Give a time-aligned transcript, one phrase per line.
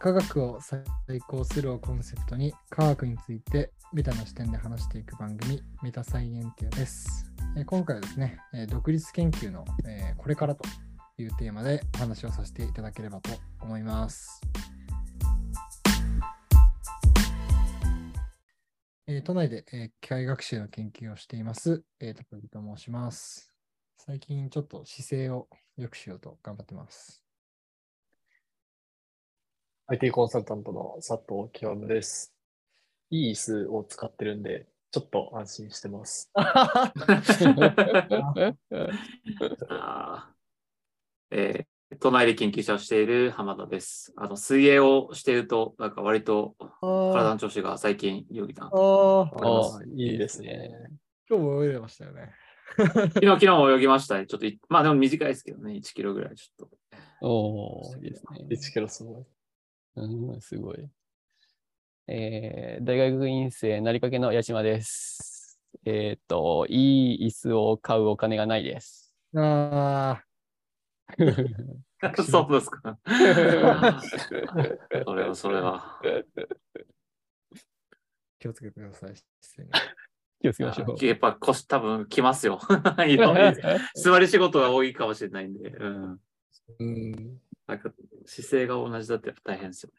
[0.00, 0.84] 科学を再
[1.26, 7.26] 考するをコンセプトに科学についてメタな視点で話していく番組メタサイエンティアです。
[7.56, 10.62] え今回はですね、え独立研究の、えこれからと
[11.20, 13.30] いうテーマでお話をさせていただければと
[13.60, 14.40] 思います。
[19.08, 23.52] え都内で、え機械学習の研究をしています、えー高木と申します。
[23.96, 27.27] 最近ちょっと姿勢を良くしようと頑張ってます。
[29.90, 32.34] IT コンサルタントの佐藤清夢です。
[33.08, 36.30] いい椅子を使ってるんで、ちょっと安心してます。
[41.30, 41.64] えー
[42.00, 44.12] 都内で研究者をしている浜田です。
[44.14, 48.66] あの水泳をしていると、なんか割と体の調子が最近良いな。
[48.66, 50.70] あーあいいですね。
[51.30, 52.34] 今日も泳いでましたよね。
[52.76, 54.26] 昨日、昨日も泳ぎましたね。
[54.26, 56.76] ちょっとい、まあでも短いですけどね、1キロぐらいちょっと。
[57.22, 58.46] おー、いいですね。
[58.50, 59.24] 1キロすごい。
[59.96, 60.88] うん、すごい。
[62.06, 65.60] えー、大学院生なりかけの八島です。
[65.84, 69.14] えっ、と、いい椅子を買うお金がないです。
[69.34, 70.22] あ
[72.16, 72.98] そうですか。
[75.04, 75.98] それは、それは。
[75.98, 76.00] あ、
[78.38, 79.14] 気をつけてください。
[80.40, 81.04] 気をつけましょう。
[81.04, 82.60] やっぱ腰多分きますよ。
[83.96, 85.70] 座り仕事が多いかもしれないんで。
[85.70, 86.20] うん。
[86.78, 87.40] うん。
[87.68, 87.92] なんか
[88.26, 89.90] 姿勢が同じだって大変ですよ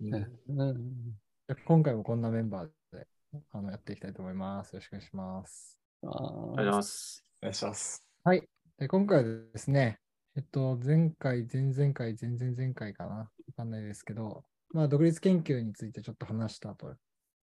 [0.00, 0.28] ね。
[0.48, 1.16] うん
[1.66, 3.06] 今回もこんなメンバーで
[3.50, 4.72] あのやっていきたいと思います。
[4.74, 5.78] よろしくお願いします。
[6.04, 7.24] あありがとうございます。
[7.40, 8.06] お願いします。
[8.22, 8.48] はい。
[8.78, 9.98] で今回はですね、
[10.36, 13.16] えっと、前回、前々回、前々前回かな？
[13.16, 16.94] わかんないですけど、まあ、独立研究についてちょっと話したと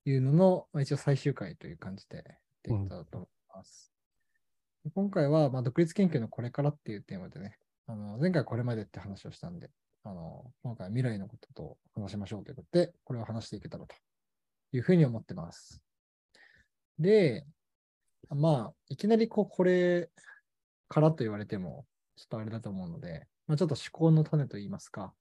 [0.05, 2.25] いうのの、まあ、一応最終回という感じでやっ
[2.63, 3.91] ていけたらと思います。
[4.83, 7.57] で今回は、まあ、独立研究のこれからっていうテーマでね、
[7.89, 9.71] あの前回これまでって話をしたんで、
[10.03, 13.95] あの今回未来のことと話しましょうということで、これを話していけたらと
[14.73, 15.81] いうふうに思ってます。
[16.99, 17.47] で、
[18.29, 20.11] まあ、いきなりこう、これ
[20.87, 25.11] からと言われても、ちょっとあれだと思うので、まあ、ちょっと思考の種といいますか、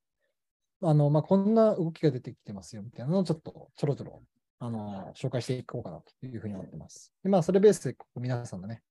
[0.82, 4.22] あの、まあ、こんな動きが出てきてますよみたいなのをちょっとちょろちょろ、
[4.58, 7.14] あの、紹介していこうかなというふうに思ってます。
[7.22, 8.82] で、まあ、それベースでこう皆さんのね、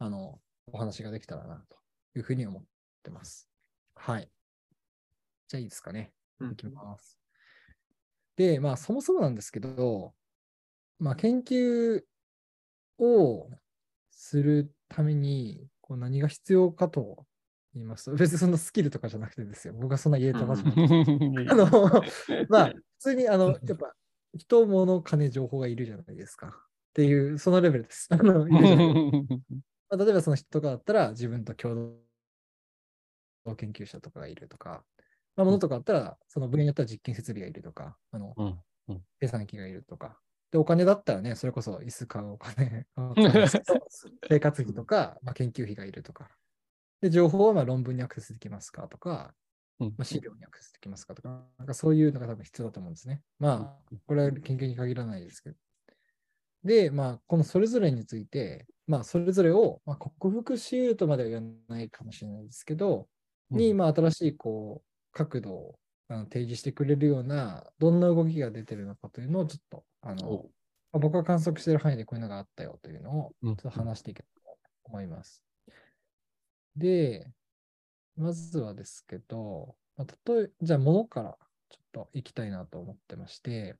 [0.00, 1.78] あの、お話ができたらなと
[2.18, 2.62] いうふうに思っ
[3.02, 3.48] てます。
[3.94, 4.28] はい。
[5.48, 6.12] じゃあいいですかね。
[6.40, 7.18] うんいきます。
[8.36, 10.14] で、まあ、そもそもなんですけど、
[10.98, 12.02] まあ、研究
[12.98, 13.50] を
[14.10, 17.26] するために、こう何が必要かと
[17.74, 19.74] 言いますと、別にそんなスキルとかじゃなくてですよ。
[19.74, 20.70] 僕がそんな言えた場所に。
[21.50, 21.66] あの、
[22.48, 23.92] まあ、普通に、あの、やっぱ、
[24.34, 26.48] 人、物、金、情報がいるじゃないですか。
[26.48, 26.52] っ
[26.94, 28.08] ていう、そのレベルです。
[28.10, 28.56] あのま
[29.90, 32.11] あ、例えばその人とかだったら自分と共同
[33.56, 34.84] 研究者とかがいるとか、
[35.36, 38.46] まあ、物とかだったらその分野によっては実験設備がいるとか、あのうん
[38.88, 40.18] うん計算機がいるとか。
[40.50, 42.86] で、お金だったらね、それこそ椅子買うお金、
[44.28, 46.30] 生活費とか、まあ、研究費がいるとか。
[47.00, 49.34] で、情報はまあ論文にアクセスできますかとか、
[49.80, 53.22] うんまあ、資料にアクセスできますかとか、なんかそういうのが多分必要だと思うんですね。
[53.38, 55.56] まあ、これは研究に限らないですけど。
[56.64, 63.08] で、まあ、このそれぞれについて、まあ、それぞれを、まあ、克服しようとまでは言わないかもしれないですけど、
[63.52, 70.46] に、まあ、新しい、こう、角度をあの提示してくれるような、どんな動きが出てるのかというのを、ちょっと、あの、
[70.92, 73.56] 僕が観測している範囲でこういうのがあったよというのを、うん。
[73.56, 75.42] ちょっと話していけたらと思います。
[76.76, 77.30] で、
[78.16, 81.38] まずはですけど、まあ、例え、じゃあ物から
[81.70, 83.76] ちょっと行きたいなと思ってまして、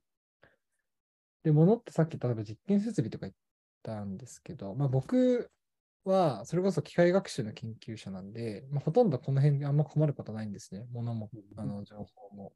[1.43, 3.35] で、物ってさっき例えば実験設備とか言っ
[3.83, 5.51] たんですけど、まあ僕
[6.05, 10.85] はそれこそ機械学習の研究者なんで、まあ、ほとんどこの辺であんま困ることないんですね。
[10.91, 12.53] 物も、あの、情報も。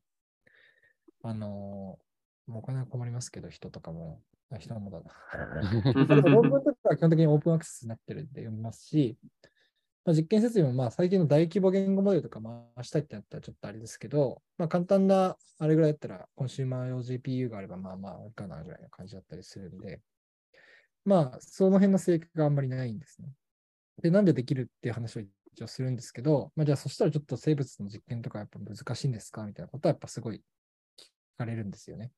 [1.23, 1.99] あの、
[2.47, 4.21] もうお金は困りますけど、人とかも、
[4.51, 6.21] あ人もだな。
[6.21, 9.17] 論文とかは基本的にオープンアクセスになってるんで読みますし、
[10.05, 19.99] まあ、実験設備もまあ最近の大規模言語モデルとか回したいってなったらちょっとあれですけど、まあ簡単なあれぐらいだったらコンシューマー用 GPU があればまあまあいいかなぐらいな感じだったりするんで、
[21.07, 23.29] まあその辺の制約があんまりないんですね。
[24.03, 30.43] で、なんでできるっていう話を一応するんですけど、まあじゃあそしたらちょっと生物の実験とかやっぱ難しいんですかみたいなことはやっぱすごい
[30.99, 31.05] 聞
[31.37, 32.11] かれるんですよね。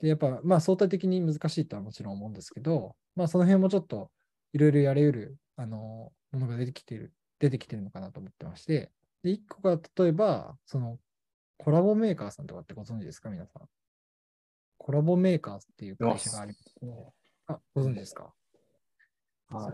[0.00, 4.10] で、やっぱ、まあ相対的に難しいとはもちろん思うんですけど、まあその辺もちょっと
[4.52, 10.98] いろいろやれうる、あの、ものが出てきてる、出てきてるのかなと思ってまして、で、一個が例えば、その、
[11.58, 13.30] コラボメーカーさんとかってご存知ですか？
[13.30, 13.62] 皆さん。
[14.76, 17.12] コラボメーカーっていう会社がありますね。
[17.46, 18.34] あ、ご存知ですか？
[19.48, 19.72] はい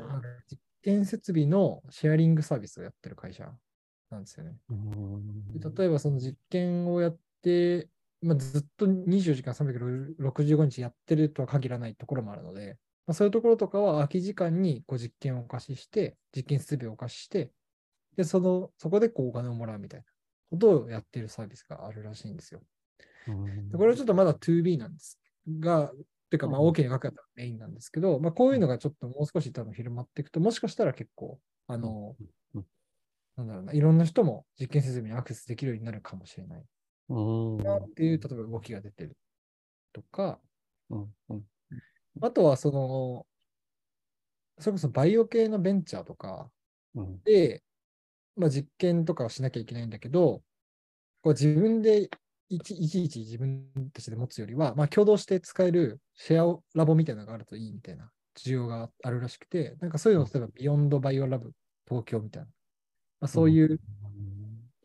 [0.51, 3.51] 実験設備のシェアリングサービスをやってる会社
[4.11, 4.57] なんですよね。
[5.55, 7.89] で例えばその実験をやっで、
[8.23, 17.51] まあ、ずっと24時間365日やってるとは限らないところもあるので、まあ、そういうところとかは空き時間にこう実験をお貸しして、実験設備をお貸しして、
[18.17, 20.07] で、その、そこでこうお金をもらうみたいな
[20.51, 22.63] ことをやってるサービスがあるらしいんですよ。
[23.27, 25.19] でこれはちょっとまだ 2B なんです
[25.61, 25.93] が、
[26.33, 31.39] てかまあうん大きな額だったらメインなんですけど、まあこういうのがちょっともう少し多分広まっていくと、もしかしたら結構、
[31.69, 32.17] あの
[32.55, 32.65] うん、
[33.37, 36.61] なんだろうな、いろんな人も実験設備にアクセスできるようになるかもしれない。
[36.61, 36.65] っ
[37.95, 39.17] ていう、例えば動きが出てる
[39.93, 40.41] とか、
[42.23, 43.27] あとはその、
[44.59, 46.51] それこそバイオ系のベンチャーとか
[46.95, 47.23] うん。
[47.23, 47.63] で、
[48.37, 50.43] まあ実験とかをしなきゃいけないんだけど、
[51.23, 52.11] こう自分で
[52.57, 61.53] いちいちいち自分たちで持つよりは、まあ共同して使えるシェアラボみたいなのがあるといいみたいな需要があるらしくて、なんかそういうのを例えばビヨンドバイオラブ
[61.89, 62.49] 東京みたいな、
[63.21, 63.81] まあ、そういう、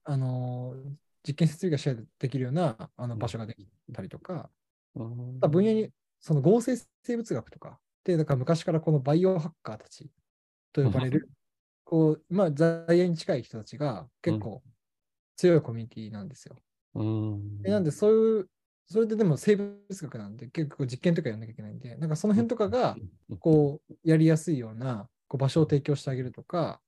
[0.03, 4.49] あのー実験設備がシェアできるようなあの場所ができたりとか、
[4.95, 5.89] うんまあ分野に、
[6.21, 10.09] その合成生物学とか、で、だから昔からこのバイオハッカーたち
[10.71, 11.29] と呼ばれる、
[11.83, 14.63] こう、まあ、在野に近い人たちが結構
[15.35, 16.55] 強いコミュニティなんですよ。
[16.99, 17.03] う
[17.37, 17.57] ん。
[17.63, 18.49] でなんで、そういう、
[18.87, 22.99] それででも生物学なんで、結構実験とかやんなきゃいけないんで、なんかその辺とかが、
[23.39, 26.81] こう、やりやすいような、こう場所を提供してあげるとか、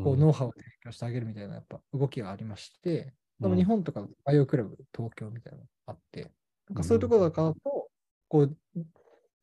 [0.00, 6.32] こう、ノウハウを提供してあげるみたいな、やっぱ動きがありまして、多分日本とかバイオクラブ東京みたいなのがあって、
[6.68, 7.90] なんかそういうところだからと、
[8.28, 8.58] こう、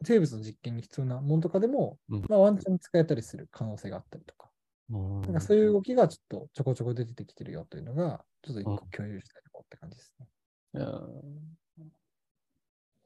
[0.03, 2.25] 生物の実験に必要なものとかでも、うん。
[2.29, 4.51] まあワンチャン使えたりする可能性があったりとか、
[4.89, 5.21] うん。
[5.27, 10.27] なんかそういう動きがちょっとちょこちょこ出てきてるよというのが、ちょっと一個共有したいって感じですね。
[10.73, 11.57] うん。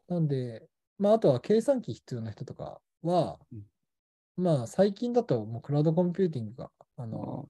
[0.07, 0.67] なんで、
[0.97, 4.43] まああとは計算機必要な人とかは、うん。
[4.43, 7.49] まあ最近だともうクラウドコンピューティングが、あの、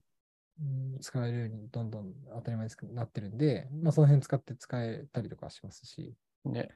[0.60, 0.98] うん。
[1.00, 6.68] 使えるようにどんどん当たり前になってるんで、まあその辺使って使えたりとかしますし、ね。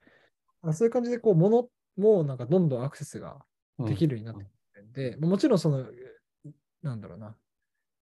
[0.63, 3.45] あそういう感じで、こう、ものもなんかどんどんアクセスが
[3.79, 5.87] できるようになってくるんで、まあもちろんその、
[6.83, 7.37] なんだろうな、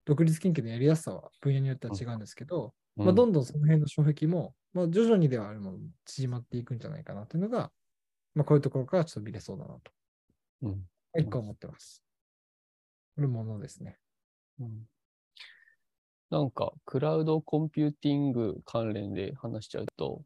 [0.05, 7.71] 独立研究のやりやすさは分野によっては違うんですけど、まあ、どんどんその辺の障壁も、まあ、徐々にではあるものも縮まっていくんじゃないかなというのが、
[8.35, 9.91] まあ、こういうところからちょっと見れそうだなと、
[10.61, 10.85] うん
[11.17, 12.03] 一個思ってます。
[13.15, 13.99] これものですね。
[14.59, 14.85] うん
[16.31, 20.23] なんか、クラウドコンピューティング関連で話しちゃうと、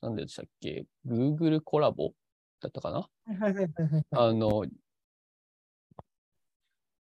[0.00, 2.12] 何でしたっけ ?Google コラボ？
[2.60, 3.08] だったかな？
[3.26, 4.04] はいはいはいはいはい。
[4.10, 4.64] あの、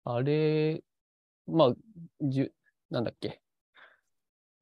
[0.03, 0.83] あれ、
[1.47, 1.75] まあ、
[2.21, 2.53] じゅ、
[2.89, 3.41] なんだっけ？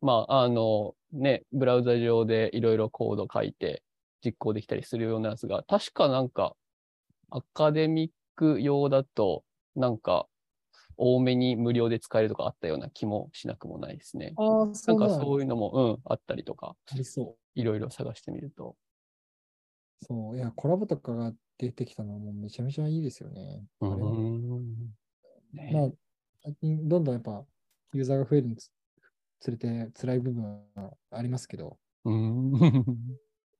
[0.06, 3.81] まあ、あの、ね、ブラウザ上でいろいろコード書いて
[4.24, 6.56] 実行できたりするようなやつが、確かなんか、
[7.31, 9.44] アカデミック用だと、
[9.75, 10.28] なんか、
[10.96, 14.34] 多めに無料で使えるとかあったような気もしなくもないですね。
[14.38, 17.60] あそうんなかそういうのも、うん、あったりとか、ありそう。
[17.60, 18.75] いろいろ探してみると。
[20.04, 23.63] そう、いや、コラボとかが出てきたのはもうめちゃめちゃいいですよね。
[23.80, 24.12] あれは
[25.52, 25.90] ねまあ、
[26.44, 27.44] 最近どんどんやっぱ
[27.94, 28.56] ユーザーが増えるに
[29.39, 30.43] つつれて辛い部分
[30.75, 32.51] はありますけど、うん。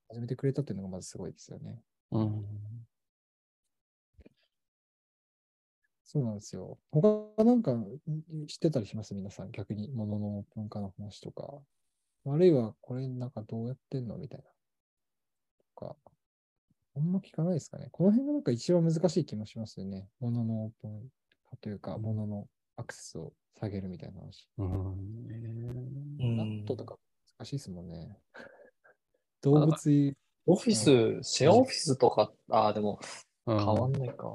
[0.10, 1.81] 始めてくれたっていうのがまずすごいですよね。
[2.12, 2.45] うん。
[6.04, 6.77] そうなんですよ。
[6.92, 8.00] 他なんかん
[8.48, 9.13] 知ってたりします？
[9.13, 9.51] 皆さん？
[9.51, 11.62] 逆に物のオープン化の話とか。
[12.27, 14.17] あるいはこれなんかどうやってんの？
[14.17, 14.46] みたいな。
[15.75, 15.96] とか。
[16.96, 17.89] あんま聞かないですかね。
[17.91, 20.08] この辺がなんか一番難しい気もしますよね。
[20.22, 21.01] 物のオープン
[21.50, 24.48] 化というか、物のアクセスを下げるみたいな話。
[24.58, 25.64] うん
[26.65, 26.95] ットとか
[27.38, 28.17] 難しいですもんね。
[29.41, 30.15] 動物、
[30.48, 33.00] オフィス、シェアオフィスとか、ああ、でも
[33.45, 34.34] 変変わんないか。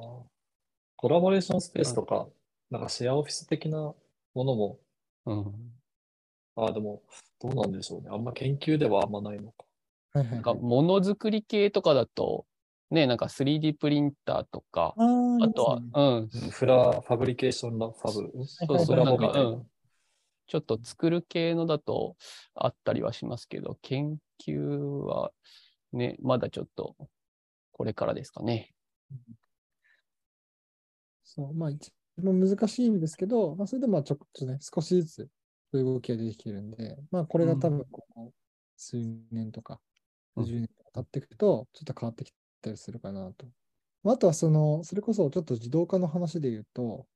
[0.97, 2.29] コラボレーションスペースとか、
[2.71, 4.79] なんかシェアオフィス的なものも、
[5.27, 5.73] うん。
[6.57, 7.03] ああ、でも、
[7.41, 8.09] どうなんでしょうね。
[8.11, 9.65] あんま研究ではあんまないのか。
[10.13, 10.61] はいはい、なんか、はい。
[10.61, 12.47] ものづくり系とかだと、
[12.91, 18.47] ね、なんか 3D プリンターとか、あとは、うん、フラ、ファブリケーションラファブ。
[18.47, 19.45] そうそう、ラなんか、ボみたい。
[20.51, 22.17] ん、ちょっと作る系のだと
[22.55, 25.31] あったりはしますけど、研究は
[25.93, 26.97] ね、まだちょっと、
[27.73, 28.73] これからですかね。
[31.25, 35.29] そう、まあ一番難しいんですけど、まあそれでもまあちょっとね、少しずつ
[35.73, 38.33] そういう動きが出てきてるんで、まあこれが多分ここ
[38.77, 38.97] 数
[39.31, 43.47] 年とか、うん数十年とか経っていくと、ちょっと変わってきたりするかなと。
[44.03, 47.07] まああとはその、それこそちょっと自動化の話で言うと、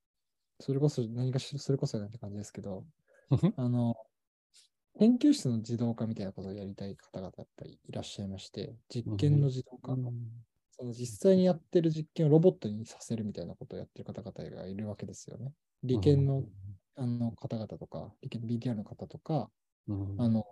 [0.61, 2.85] それこそ何かしそれこそなんて感じですけど、
[3.57, 3.97] あの、
[4.99, 9.97] 研究室の自動化みたいなことをやりたい方々やっぱりいらっしゃいまして、実験の自動化、
[10.71, 15.53] その実際にやってる実験をロボットにさせるみたいなことをやってる方々がいるわけですよね。
[15.83, 16.45] 理研の,、
[16.97, 19.51] あの方々とか、理研 BTR の方とか、
[19.89, 20.45] うん、あの、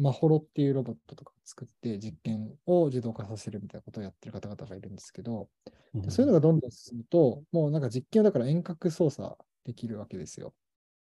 [0.00, 5.48] マホロっていうロボットとかを作って実験を自動化させるみたいなことをやってる方々がいるんですけど、
[5.94, 10.54] でそういうのがどんどん進むと、もうなんか実験をだから遠隔操作できるわけですよ。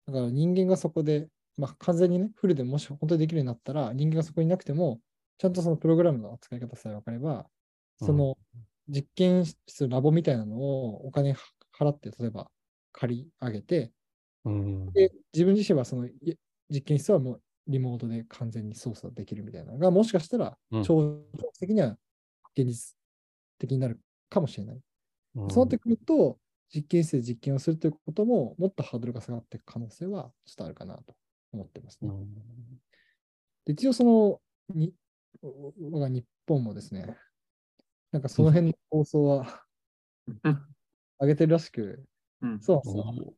[0.07, 5.01] だから人間がそこで、まあ完全にね、フルでもし本当にできるようになったら、人間がそこにいなくても、
[5.37, 7.49] ちゃんとそのプログラムの扱い方さえ分かれば、
[7.97, 8.37] その
[8.89, 11.35] 実験室、ラボみたいなのをお金
[11.77, 12.51] 払って、例えば
[12.93, 13.93] 借り上げて、
[14.45, 14.93] うん。
[14.93, 16.13] で、自分自身はそのい
[16.69, 20.81] 実験室はもうリモートで完全に操作できるみたいなのが、もしかしたらうん。
[20.81, 21.23] 長
[21.53, 21.97] 期的には
[22.57, 22.97] 現実
[23.59, 23.99] 的になる
[24.29, 24.81] かもしれない。
[25.35, 25.47] うん。
[25.49, 26.39] そうなってくると、
[26.73, 31.15] 実験室で実験をするということも、もっとハードルが下がっていく可能性はちょっとあるかなと
[31.53, 32.09] 思ってますね。
[32.09, 32.27] うん
[33.65, 34.41] で一応その、
[34.73, 34.93] に
[35.43, 37.17] 我が日本もですね、
[38.13, 39.65] なんかその辺の構想は
[40.43, 40.65] うん
[41.19, 42.05] 上げてるらしく、
[42.41, 43.33] うんそうそう。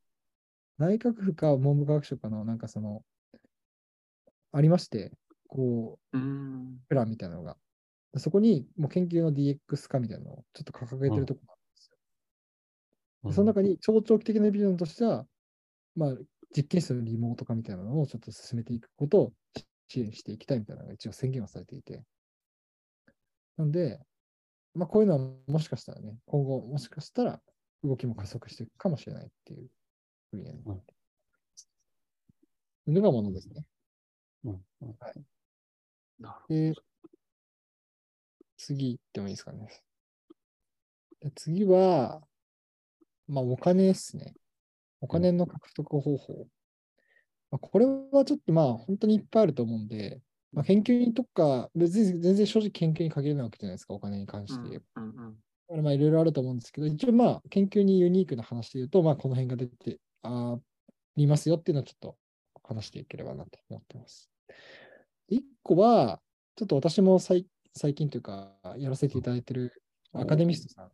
[0.78, 3.04] 内閣府か文部科学省かの、なんかその、
[4.52, 5.12] ありまして、
[5.48, 6.80] こう、うん。
[6.88, 7.58] プランみたいなのが。
[8.18, 11.59] そこに、もう研究の DX 化みたいなのをちょっと掲げてるところ
[13.32, 15.26] その中に、超長期的なビジョンとしては、
[15.96, 16.18] まあ、
[16.56, 19.34] 実験室のリモート化みたいなのをちょっと進めていくことを
[19.88, 22.04] 支援していきたいみたいなのが一応宣言はされていて。
[23.58, 24.00] なんで、
[24.74, 27.42] まあ、こういうのはもしかしたらね、今後、もしかしたら
[27.84, 29.70] 動きも加速していくかもしれないっていう
[30.32, 30.98] 分野になってま
[31.58, 31.70] す。
[32.88, 33.66] のがものですね。
[34.46, 34.96] うんうん
[36.20, 36.74] なで、
[38.58, 39.70] 次行ってもいいですかね。
[41.22, 42.22] で次は、
[43.30, 44.34] まあ、お金ですね。
[45.02, 46.48] お金の獲得方法。
[47.52, 50.22] まあ、これはちょっとまあ、本当にいっぱいあると思うんで、
[50.52, 55.04] まあ、研究に特化、別に全然正直研究に限らないわけじゃないですか、お金に関して言えば。
[55.04, 55.36] うんうん
[55.70, 60.58] だからまあいろいろあると思うんですけど、一応まあ研究にユニークな話で言うと、まあこの辺が出てあ
[61.16, 62.18] りますよっていうのはちょっと
[62.64, 64.32] 話していければなと思ってます。
[65.28, 66.20] 一個は、
[66.56, 67.46] ちょっと私も最
[67.76, 70.92] 最近というか、やらせていただいてるアカデミストさん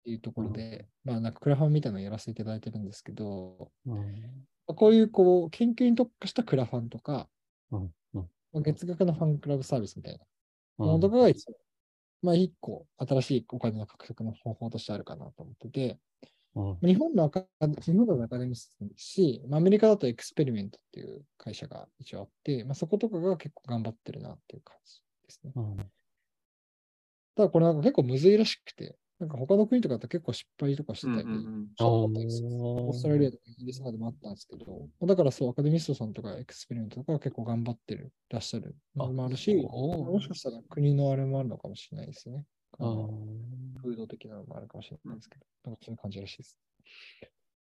[0.00, 3.94] っていうところで、まあなんかクラファンみたいなのをやらせていただいてるんですけど、うん。
[3.96, 7.28] まあこういうこう研究に特化したクラファンとか、
[7.70, 7.82] うん。
[8.14, 8.30] うん。
[8.52, 10.20] まあ月額のファンクラブサービスみたいな
[10.78, 10.86] うん。
[10.86, 11.54] ものとかが一応、
[12.22, 15.98] まあ一個新しいお金の獲得の方法としてあるかなと思ってて、
[16.54, 16.78] うん。
[16.82, 25.52] 日本のアカ日本のアカデミストですし、まあアメリカだとエクスペリメントっていう会社が一応あって、まあ、そことかが結構頑張ってるなっていう感じですね。
[25.54, 25.76] うん。
[27.36, 42.44] ただこれなんか結構むずいらしくて、なんか他の国とかだと結構失敗とかしてたり、うんうんオーストラリアとかイギリスとかでもあったんですけど、だからそう、アカデミストさんとかエクスペリメントとかは結構頑張ってる、らっしゃるのもあるし、もしかしたら国のあれもあるのかもしれないですね。
[42.78, 46.58] 風土的なのもあるかもしれないですけど、なんかそういう感じらしいです。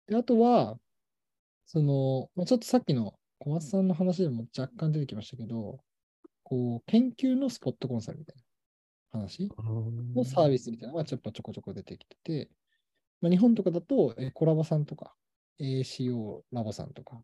[0.07, 0.79] で、あとは、
[1.67, 5.79] その、まあ、ちょっとさっきの小松さんの話でも若干出てきましたけど、
[6.43, 8.44] こう、研究のスポットコンサルみたいな
[9.15, 9.49] 話
[10.15, 12.49] のサービスみたいなのがちょっとちょこちょこ出てきてて、
[13.21, 15.13] まあ、日本とかだと、エコラボさんとか、
[15.59, 17.21] ACO ラボさんとか、っ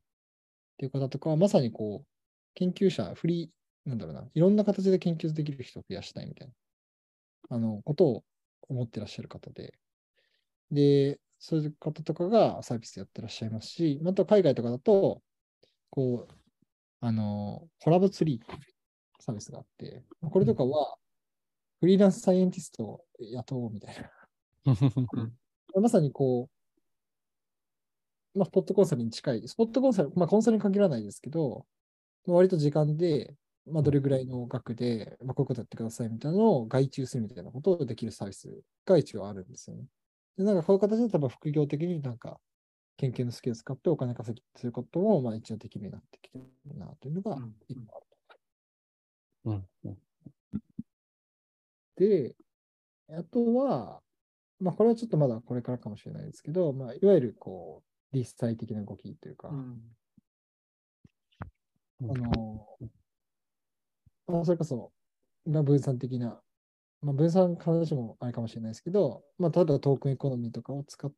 [0.77, 2.07] ていう方とかは、まさにこう、
[2.55, 6.53] 研究者、フリー、なんだろうな、いろんな形で研究できる人を増やしたいみたいな、
[7.49, 8.23] あの、ことを
[8.69, 9.73] 思ってらっしゃる方で、
[10.71, 15.21] で、そういう方とかがサービスやってらっしゃいますし、また海外とかだと、
[15.89, 16.33] こう、
[17.01, 18.41] あの、コラボツリー
[19.19, 20.95] サービスがあって、これとかは、
[21.81, 24.11] フリーランスサイエンティストを雇おうみたいな。
[25.81, 26.47] まさにこ
[28.35, 31.65] う、まあ、スポットコンサルに近い、スポットコンサル、まあ、コンサルに限らないですけど、
[32.27, 33.35] まあ割と時間で、
[33.65, 39.85] まあ、どれぐらいの額で、まあ、こういうことやってくださいみたいなのを外注するみたいなことをできるサービスが一応あるんですよね。
[40.37, 42.39] で、なんかこういう形で多分副業的になんか
[42.97, 48.39] 研究のスキルを使ってお金稼ぎすることも、まあ一応できるようになってきてるなというのがうん一個ある
[49.45, 49.67] うん。
[49.85, 49.97] うん
[52.01, 52.35] で、
[53.11, 54.01] あとは、
[54.59, 59.81] まあこれはちょっとまだこれからかもしれないですけど、まあいわゆるこう、立体的な動きというか、うん。
[62.09, 62.67] あの、
[64.27, 64.91] まあ、それこそ、
[65.45, 66.41] まあ、分散的な、
[67.01, 71.11] まあ、分散必ずしもあれかもしれないですけど、まあ、例えばトークンエコノミーとかを使っ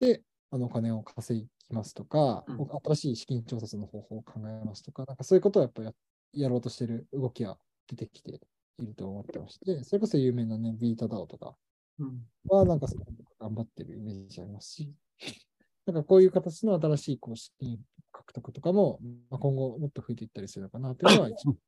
[0.00, 2.68] て、あのお金を稼ぎますとか、うん。
[2.84, 5.92] 新しい資金調達の方法を考えますとか、なんかそういうことをやっぱや
[6.34, 7.56] やろうとしてる動きは
[7.88, 8.38] 出てきて
[8.78, 11.56] いると思ってまして、それこそ有名なね、ビータダオとか
[11.98, 14.92] うんは、なんかすごく頑張ってるイメージありますし、
[15.86, 17.78] なんかこういう形の新しいこう資金
[18.12, 18.98] 獲得とかも、
[19.30, 21.58] まあ、今後もっと増えていったりするのかなというのは一応思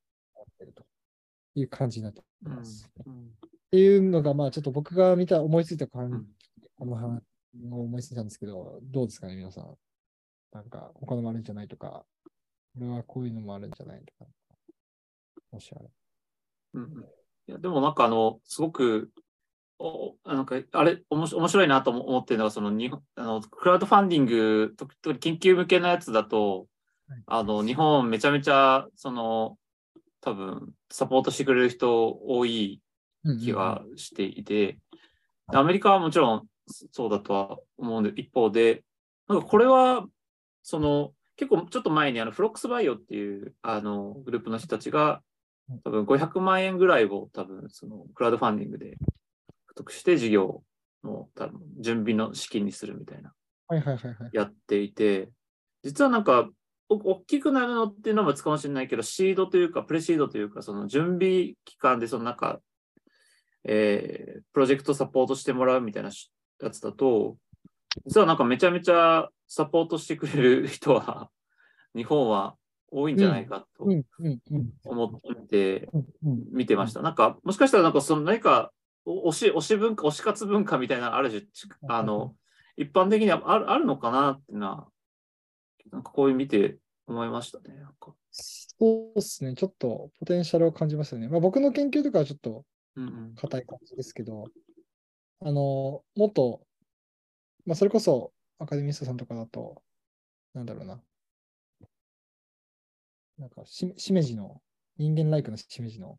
[0.50, 0.84] ってると
[1.54, 2.88] いう感じになってます。
[2.88, 3.32] っうん
[3.70, 6.34] ていうのが、まあちょっと僕が見た、思いついた感うん
[6.76, 7.22] この話
[7.70, 9.76] を思いついたんですけど、どうですかね、皆さん。
[10.52, 12.06] なんか、他のもあるんじゃないとか、
[12.74, 14.30] これはこういうのもあるんじゃないとか。
[15.50, 15.84] もしあれ。
[15.84, 15.97] うん
[16.74, 17.04] うん
[17.48, 19.10] いやでもなんかあの、すごく、
[19.78, 26.66] おなんかあれ、おもし面白いなと思ってるのが、その日本あのクラウドファンディング、特に研究向けのやつだと、
[27.08, 27.22] はい。
[27.26, 29.56] あの日本めちゃめちゃ、その、
[30.20, 32.82] 多分サポートしてくれる人多い
[33.40, 34.78] 気がしていて、
[35.50, 38.84] でアメリカはもちろんそうだとは思うんで、一方で、
[39.26, 40.06] なんかこれは、
[40.62, 45.20] その、結構ちょっと前にあのフロックスバイオっていうあのグループの人たちがうん、
[45.84, 48.96] 多分500万円ぐらいを多分そのクラウドファンディングで
[49.66, 50.62] 獲得して事業
[51.04, 53.32] の多分準備の資金にするみたいな
[53.68, 54.30] はいはいはいはい。
[54.32, 55.30] やっていて、
[55.82, 56.48] 実はなんか、
[56.88, 62.60] お大きくなるのっていうのもつかもしれないけど、シードというか、プレシードというか、その準備期間で、そのなんか、
[63.64, 66.32] えープロジェクトサポートしてもらうみたいなし
[66.62, 67.36] やつだと、
[68.06, 71.30] 実はなんかめちゃめちゃサポートしてくれる人は、
[71.94, 72.56] 日本は
[72.90, 73.84] 多いんじゃないかと
[74.84, 75.88] 思って。
[76.52, 77.02] 見てました。
[77.02, 78.72] なんか、もしかしたらなんかその何か、
[79.06, 81.42] 推し、推し文化、推し活文化みたいなのある種、
[81.88, 82.34] あの、
[82.76, 84.88] 一般的にはあるあるのかなっていうのは、
[85.90, 87.74] なんかこういう見て思いましたね。
[87.76, 89.54] なんかそうですね。
[89.54, 91.28] ちょっとポテンシャルを感じますよね。
[91.28, 92.64] まあ、僕の研究とかはちょっと
[92.96, 94.44] うん硬い感じですけど、
[95.40, 96.62] あの、もっと、
[97.64, 99.82] まあ、それこそアカデミストさんとかだと、
[100.54, 101.00] なんだろうな。
[103.38, 104.60] なんかし、しめじの、
[104.96, 106.18] 人間ライクのしめじの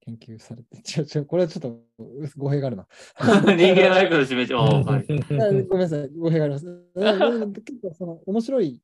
[0.00, 2.86] 研究されて、 ちょ、ちょ、これはちょっとう語弊があるな。
[3.18, 5.06] 人間ライクの示し、おーはい。
[5.40, 6.66] あごめんなさい、語弊があります。
[7.64, 8.82] 結構その面白い、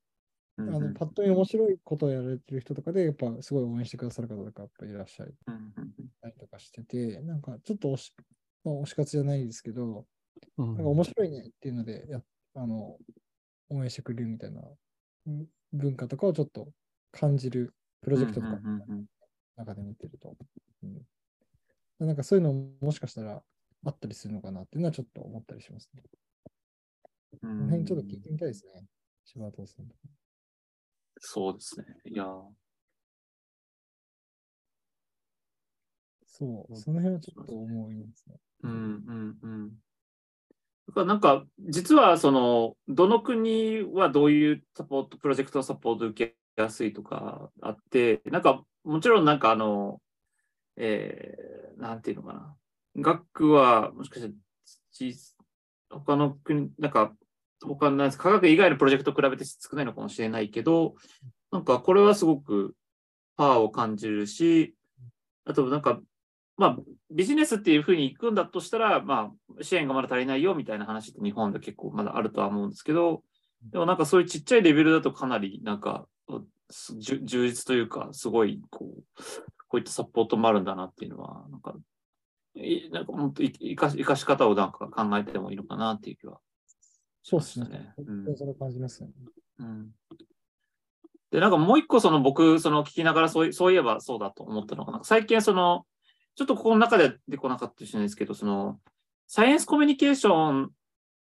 [0.59, 8.15] あのパッと見面白いことをやられてる人とかで、やっぱすごい応援してくださる方とかやっぱいらっしゃるうんうんたりとかしてて、なんかちょっと推し、
[8.65, 10.07] まあ、推し活じゃないですけど、
[10.59, 10.67] うん。
[10.67, 12.23] なんか面白いねっていうのでや、
[12.55, 12.99] あの、
[13.71, 14.63] 応援してくれるみたいな
[15.27, 16.69] うん文化とかをちょっと
[17.13, 18.59] 感じるプロジェクトとか
[19.57, 20.35] 中で見てると。
[20.83, 21.01] うん
[22.07, 23.43] なんかそういうのももしかしたら
[23.85, 26.03] あったりするのかなっていうのはちょっと思ったりしますね。
[27.35, 28.87] うこの辺ちょっと聞いてみたいですね。
[29.27, 30.01] 柴田さんとか。
[31.19, 31.85] そうですね。
[32.07, 32.43] いやー、
[36.27, 38.37] そう、その辺はちょっと思いますね。
[38.63, 39.71] うんうんうん。
[40.89, 50.01] だからなんか、実はその、どの国はどういうサポート、プロジェクトのサポートを受けやすいとかあって、なんか、もちろんなんかあの、
[50.77, 52.57] えー、なんていうのかな。
[52.97, 55.15] 学は、もしかして、
[55.91, 57.13] 他の国、なんか、
[57.63, 60.95] 他のなんです科学以外のプロジェクトと比べて少ないのかもしれないけど、
[61.53, 62.75] なんかこれはすごく
[63.37, 64.75] パワーを感じるし、
[65.45, 66.01] あとなんか、
[66.57, 66.77] まあ、
[67.11, 73.23] ビジネスっていうふうに行くんだとしたら、まあ、支援がまだ足りないよみたいな話って日本で結構まだあるとは思うんですけど、
[73.73, 76.07] でもなんかそういうちっちゃいレベルだとかなりなんか
[76.99, 79.23] 充充実というか、すごいこう、
[79.69, 81.75] こういったサポートもあるんだなっていうのは、なんか、
[82.55, 86.41] いなんかもっとい生かし生かし方をなんか考えてもいいのかなっていう気は
[87.23, 87.95] しましたそうですねね。。
[87.99, 89.15] うんそれを感じますよね。
[89.59, 89.91] うん
[91.31, 95.87] で、なんかもう一個、その僕、その聞きながらそういそういえばそうだと思ったのが、なんか最近、その、
[96.35, 98.81] ちょっとここの中では出てこなかったしれないですけど、その、
[99.29, 100.71] サイエンスコミュニケーション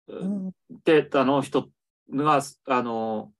[0.09, 0.51] うん
[0.85, 1.69] データの人
[2.11, 3.33] が、あの、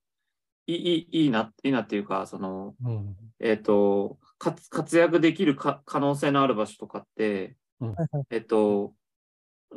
[0.67, 3.17] いい、いいな、いいなっていうか、その、うん。
[3.41, 8.95] えっ、と、活活躍できるか可能性のある場所とかって、はいはいえっと、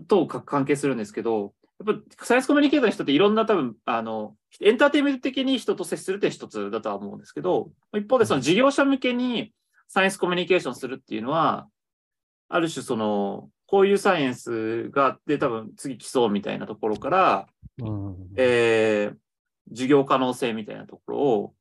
[0.07, 1.53] とか関係するんですけど、
[1.85, 9.53] やっぱサイエンスコミュニケーターの人っていろんな多分、あの、エンターテインメント的に人と接するって一つだとは思うんですけど、一方でその事業者向けに
[9.87, 11.67] サイエンスコミュニケーションするっていうのは、
[12.49, 17.47] ある種その、こういうサイエンスがあって多分次来そうみたいなところから、
[17.79, 18.15] うん。
[18.37, 19.17] えー
[19.71, 21.53] 事業可能性みたいなところを、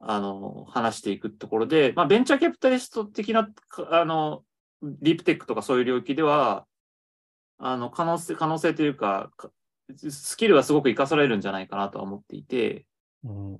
[0.00, 4.42] あの、話していくところで、まあ、ベンチャーキャピタリスト的な、かあの、
[4.82, 6.66] ディープテックとかそういう領域では、
[7.58, 9.50] あの、可能性、可能性というか、か
[9.96, 12.86] スキルがすごく活かされるんじゃないかなとは思っていて、
[13.24, 13.58] うん。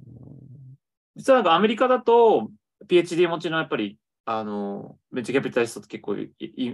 [1.15, 2.51] 実はなんかアメリカだと、
[2.89, 6.17] PhD 持ちのやっぱり、あの、ベンチャーキャピタリストって結構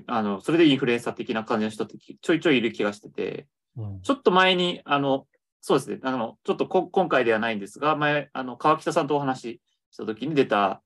[0.07, 4.01] あの、それでインフルエンサー的な感じの人ってちょいちょいいる気がしてて、うん。
[4.01, 5.27] ちょっと前に、あの、
[5.61, 10.83] そうですね、あの、ちょっと今回ではないんですが、前、あの、川北さんとお話しした時に出た、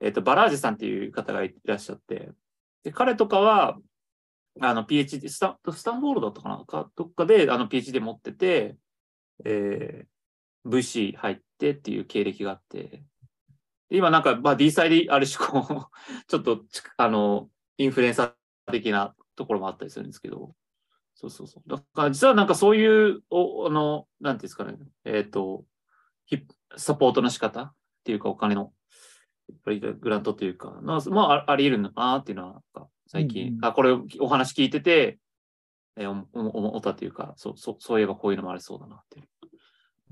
[0.00, 2.30] えっ、と、バラージさんっていう方がいらっしゃって、
[2.84, 3.78] で、彼とかは、
[4.60, 6.64] あの、PhD、スタンスタンフォールドだったかな？
[6.64, 8.76] か、どっかで、あの、PhD 持ってて、
[9.44, 13.04] えー、VC 入ってっていう経歴があって、
[13.90, 15.90] 今なんか、まあ、D サイである種、こう、
[16.26, 16.64] ちょっと、
[16.96, 20.54] あの、インフルエンサー的なところもあったりするんですけど、
[21.20, 21.68] そうそうそう。
[21.68, 25.66] だから実はなんかそういう、おあの、なんていうんですかね、えっ、と、
[26.24, 28.72] ヒップサポートの仕方っていうかお金の、
[29.50, 35.18] やっぱりグラントというか、のまあ、あり得るのかなっていうのは、最近、うんうんあ、これお話聞いてて、
[35.96, 39.20] えー、おお思ったというかそうそう、そういえばこういうのもありそうだなって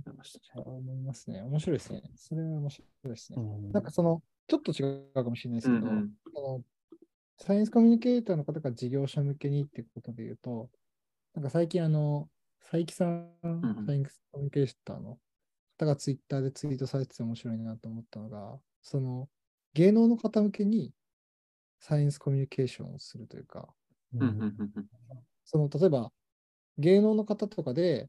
[0.04, 0.62] 思いましたね。
[0.66, 1.40] 思いますね。
[1.40, 2.02] 面白いですね。
[2.16, 3.40] それは面白いですね。
[3.40, 6.62] うんなんかその、ちょっと違うかもしれないですけど、うんうんあの
[7.40, 10.68] サイエンスコミュニケーターの方が事業者向けにっていうことで言うと、
[11.34, 12.28] なんか最近あの、
[12.60, 15.18] 佐伯さん、うんサイエンスコミュニケーターの
[15.78, 19.28] 方がツイッターでツイートされてて面白いなと思ったのが、その
[19.74, 20.92] 芸能の方向けに
[21.80, 23.68] サイエンスコミュニケーションをするというか、
[24.14, 24.86] うんうんうんうん。
[25.44, 26.12] その例えば
[26.78, 28.08] 芸能の方とかで、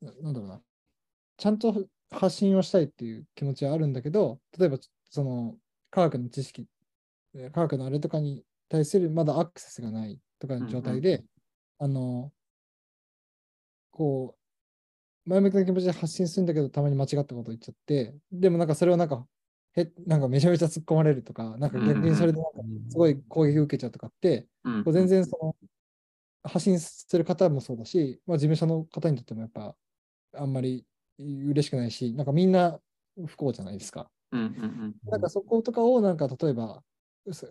[0.00, 0.60] ななんだろうな、
[1.36, 4.78] ちゃんと発信をしたいっていう気持ちはあるんだけど、例えば
[5.10, 5.56] その
[5.90, 6.66] 科学の知識、
[7.34, 11.24] えー科学のあれとかに対するまだアクセスがないとかの状態で、
[11.78, 12.32] あの、
[13.90, 14.36] こ
[15.26, 19.26] う、前向きな気持ちで発信するんだけど、たまに間違ったこと言っちゃって、でもなんかそれをなんか、
[19.74, 25.56] へなんかめちゃめちゃ突っ込まれるとか、なんか逆にそれでなんかすごい攻撃を受けちゃうとかって、うんこう全然その
[26.44, 29.74] 発信する方もそうだし、まあ、事務所の方にとってもやっぱ
[30.34, 30.84] あんまり
[31.18, 32.78] 嬉しくないし、なんかみんな
[33.26, 34.08] 不幸じゃないですか。
[34.32, 36.82] うんうんなんかそことかをなんか例えば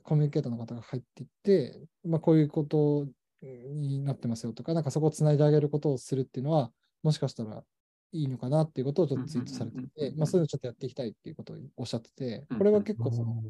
[0.04, 3.08] コミュニケーターの方が入っていって、まあ、こういうこと
[3.46, 6.72] になってますよとか、なんかそこをつないであげることをするっていうのは、
[7.04, 7.64] もしかしたら
[8.12, 13.44] いいのかなっていうことをちょっとツイートされてて、うんまあそういうのちょっとやっていきたいっていうことをおっしゃっててうん、これは結構その、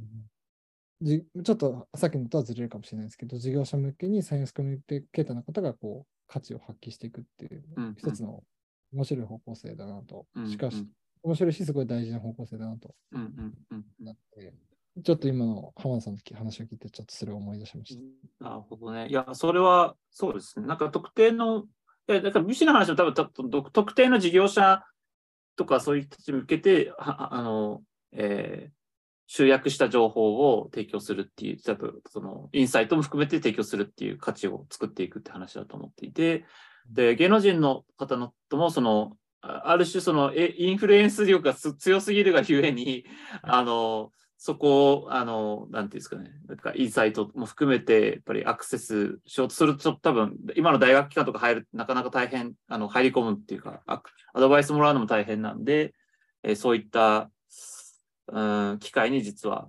[1.01, 7.63] じちょっとさっきのとはずれるかもしれないですけど、事業者向けにサイエンスコミュニケーターの方がこう価値を発揮していくっていう
[7.97, 8.43] 一つの
[8.93, 10.25] 面白い方向性だなと。
[10.35, 10.49] うん。
[10.49, 10.89] しかしうん、
[11.23, 12.95] 面白いし、すごい大事な方向性だなと。
[13.99, 14.53] なって、
[15.03, 17.97] ちょっと今の浜田さんの話を聞いて、ちょっとそれを思い出しまし
[18.39, 18.49] た。
[18.49, 19.07] なるほどね。
[19.09, 20.67] いや、それはそうですね。
[20.67, 21.65] なんか特定の、
[22.07, 24.83] いや、だから、武士の話は多分た特特定の事業者
[25.57, 27.81] とかそういう人たちに向けて、はあの、
[28.13, 28.75] えー
[29.27, 36.45] 集約した情報を提供するっていう、多分そのインサイトも含めて提供するっていう価値を作っていくって話だと思っていて、
[36.89, 43.05] で、芸能人の方のとも、その、あある種そのえインフルエンス力がす強すぎるがゆえに、
[43.41, 44.11] あの、
[44.45, 54.03] そこを、あの、なんていうんですかね、なんかインサイトも含めて、やっぱりアクセスしようとすると、多分、今の大学機関とか入る、なかなか大変、あの、入り込むっていうか、ア
[54.39, 55.95] ドバイスもらうのも大変なんで、
[56.43, 57.31] えーそういった、
[58.27, 59.67] うん、機会に実は、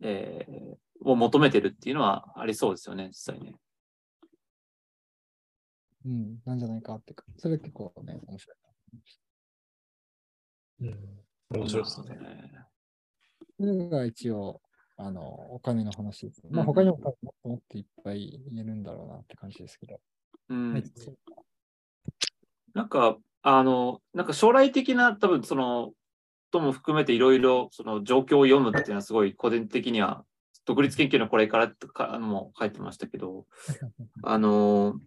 [0.00, 3.54] えーを求めてるっていうのはありそうですよね、実際ね。
[6.04, 8.56] うん、なんじゃないかっていうか、それ結構ね、面白い。
[10.80, 11.60] うん。
[11.60, 12.66] 面白いですね。
[13.58, 14.60] それが一応、
[14.96, 16.50] あの、お金の話ですね。
[16.52, 16.98] まあ、うん他にも
[17.44, 20.00] もっといっぱい言えるんだろうなって感じですけど。
[20.48, 20.84] うんはい
[22.74, 25.92] なんか、あの、なんか将来的な、多分その、
[26.50, 30.24] とも含めていろいろ、その状況を読むっていうのはすごい個人的には、
[30.66, 33.46] 独立研究のこれからとかも書いてましたけど、
[34.22, 35.00] あの、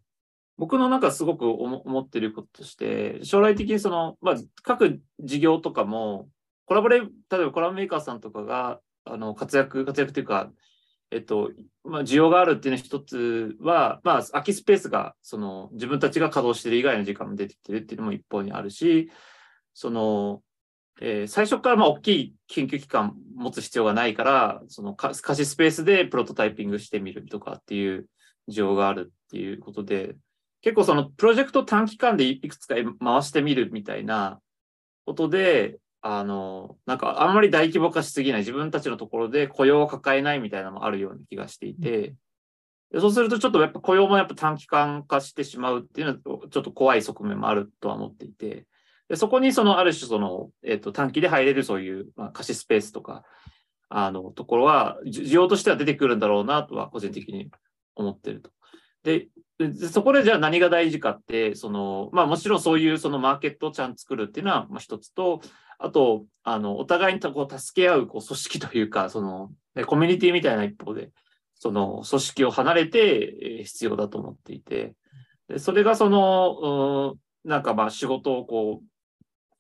[0.58, 6.28] 僕のなんかすごく思思ってることとして、将来的にその、まあ、各事業とかも、
[6.70, 7.10] コラボレ、例え
[7.46, 10.52] ばコラボメーカーさんとかが、あの、活躍、活躍というか、
[11.10, 11.50] えっと、
[11.84, 19.10] まあ、需要があるっていうのは一つは、まあ、空きスペースが、その、自分たちが稼働してる以外の時間も出てきてるっていうのも一方にあるし、
[19.74, 20.44] その、
[21.02, 28.08] えー最初からまあ大きい研究機関持つ必要がないから、その貸しスペースでプロトタイピングしてみるとかっていう
[28.48, 30.18] 需要があるっていうことで、
[30.62, 34.40] 結構そのプロジェクト短期間でいくつか回してみるみたいな
[35.06, 42.16] ことで、あの、なんかあんまり大規模化しすぎない、自分たちのところで雇用を抱えないみたいなのもあるような気がしていて、
[42.92, 48.66] でそうするとちょっとやっぱ雇用もやっぱ短期間化してしまうっていうのはちょっと怖い側面もあるとは思っていて、
[49.10, 53.24] でそこにそのある種その、えっと短期で入れるそういう、まあ、貸しスペースとか、
[53.90, 57.52] あのところはじ需要としては出てくるんだろうなとは個人的に
[57.96, 58.52] 思ってると。
[59.04, 59.28] で、
[59.60, 65.42] でそこでじゃあ何が大事かって、その、まあもちろんそういうそのマーケットをちゃんと作るっていうのはまあ一つと、
[65.80, 71.12] あと、あの、お互いにこう助け合うこう組織というか、その、ねコミュニティみたいな一方で、
[71.56, 74.94] その組織を離れてえー必要だと思っていて、
[75.48, 77.16] でそれがその、
[77.46, 78.86] うーんなんかまあ仕事をこう、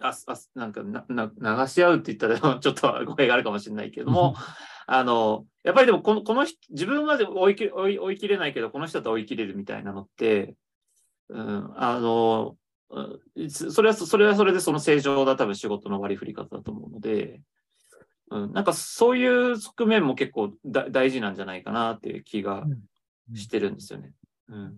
[0.01, 1.31] ああなんかなな
[1.63, 4.35] 流し合うって言ったら ちょっと語弊があるかもしれないけども、
[4.87, 10.55] あの、やっぱりでもこのこの人自分まで追いき追い追い切れないけど、この人だと追い切れるみたいなのって、
[11.29, 12.57] うん、あの、
[12.89, 13.49] うん。
[13.49, 17.41] そそれはそれはそれでその正常な多分仕事の割り振り方だと思うので、
[18.31, 22.63] うん、なんかそういう側面も結構だ大事なんじゃないかなっていう気が
[23.35, 24.11] してるんですよね。
[24.47, 24.77] うん、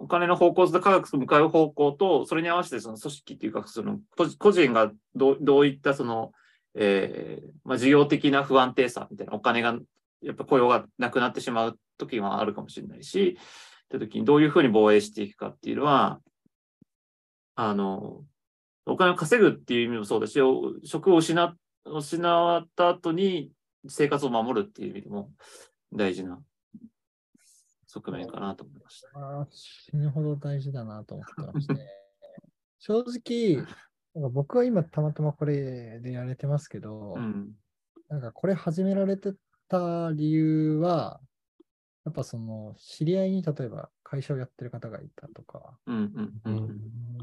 [0.00, 6.32] お金の方向と科学と向かう方向と、それに合わせてその組織っていうか、その個個人がどうどういったその、
[6.74, 9.78] えーまあ、事業的な不安定さみたいな、お金が、
[10.22, 16.20] やっぱ雇用がなくなってしまう時もあるかもしれないし、って時にどういうふうに防衛していくかっていうのは、
[17.62, 18.24] あの、
[18.86, 23.52] お金を稼ぐっていう意味もそうだし、お職を失っ失った後に
[23.86, 25.30] 生活を守るっていう意味でも
[25.92, 26.40] 大事な
[27.86, 29.48] 側面かなと思いました。
[29.50, 31.74] 死ぬほど大事だなと思ってまして、
[32.78, 33.66] 正直、
[34.30, 37.52] 僕は今たまたまこれでやれてますけど、うん。
[38.08, 39.34] なんかこれ始められて
[39.68, 41.20] た理由は、
[42.06, 46.56] やっぱその知り合いに例えば会社をやってる方がいたとか、うんうんうん。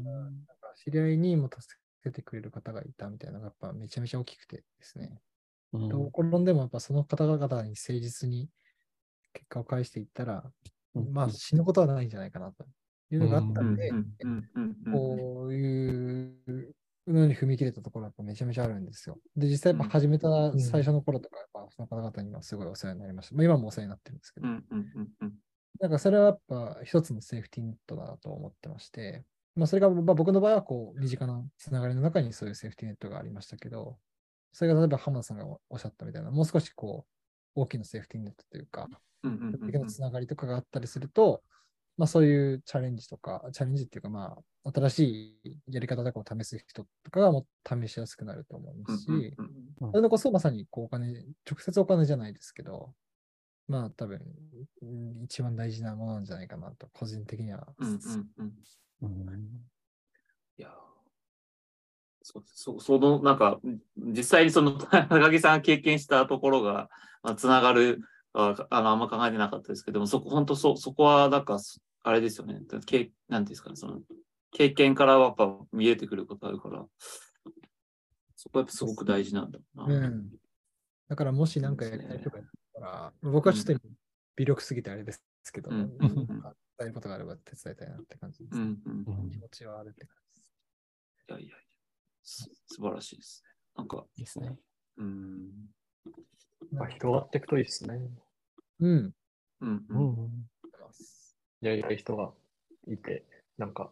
[0.02, 5.20] なんか知り合いにも助けてくれる方がいたみたいなのがやっぱめちゃめちゃ大きくてですね。
[5.74, 8.48] うんどう転んでもやっぱその方々に誠実に
[9.34, 10.50] 結果を返していったら、
[10.94, 12.64] うんまあ死ぬことはないんじゃないかなと
[13.10, 16.74] いうのがあったうんんで、うんうんうんうんこういう
[17.06, 19.18] のに踏み切れたところはやっぱめちゃめちゃあるんですよ。
[19.36, 23.34] で、実際やっぱ始めたん最初の頃とか、やっぱその方々にはすごいお世話になりました。
[23.34, 25.27] まあ、今もお世話になってるんですけど、うんうんうんうん
[25.80, 33.96] なんかそれはやっぱ一つのセーフティーネットだなと思ってまして、まあそれがまあ僕の場合はこう身近なつながりの中にそういうセーフティーネットがありましたけど、
[34.52, 37.06] それが例えば浜田さんがおっしゃったみたいな、もう少しこ
[37.56, 38.88] う大きなセーフティーネットというか、
[39.22, 41.42] うんうんうん的なつながりとかがあったりすると、
[41.96, 49.06] まあそういうチャレンジとか、チャレンジっていうかまあ新しいやり方とかを試す人とかがも試しやすくなると思いますし、
[49.80, 51.12] それでこそまさにこうお金、
[51.50, 52.92] 直接お金じゃないですけど、
[53.68, 54.20] まあ多分
[54.82, 57.66] うん一番大事なものなんじゃないかなと、個人的には。
[57.78, 57.98] うんうん
[59.02, 59.28] うん。
[59.30, 59.68] うん。
[60.56, 60.72] いやー。
[62.22, 63.60] そそそのなんか
[63.96, 64.72] 実際にその
[65.08, 66.90] 高木さんが経験したところが
[67.22, 68.02] まあつながる
[68.34, 72.60] ああのあんま考えてなかったですけどもそこ本当そそこはなんかそあれですよね。
[72.86, 73.76] 経なんていうんですかね。
[73.76, 74.00] その
[74.50, 76.86] 経験からはやっぱ見えてくることあるから。
[78.36, 80.06] そこはやっぱすごく大事なんだろうな。
[80.06, 80.30] うん。
[81.08, 82.38] だからもし何かやりたいとか
[82.80, 83.80] やったら、僕はちょっと今
[84.36, 85.88] 微力すぎてあれですけど、伝
[86.80, 88.56] えることがあれば手伝いたいなって感じです。
[88.56, 90.50] うんうんうん気持ちはあるって感じです。
[91.28, 91.56] いやいやいや
[92.22, 93.50] す素晴らしいですね。
[93.76, 94.56] なんかいいですね。
[94.98, 95.50] うん
[96.72, 98.00] まあ、広がっていくといいですね。
[98.80, 99.14] うん。
[99.60, 100.48] うんううんん。
[101.60, 102.30] やりたい人が
[102.86, 103.24] いて、
[103.56, 103.90] なんか、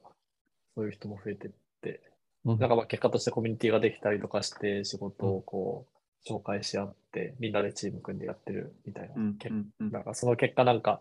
[0.74, 2.02] そういう人も増えてって、
[2.44, 5.95] うんなんかまあ結果としてコミュニティができたりとかして、仕事をこう、
[6.26, 9.14] 紹介し合って、みんなでチーム組んでやってるみたいな。
[9.16, 11.00] うんけうんうんなんかその結果なんか、